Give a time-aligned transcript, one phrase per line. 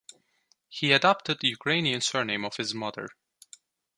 [0.67, 3.07] He adopted Ukrainian surname of his mother.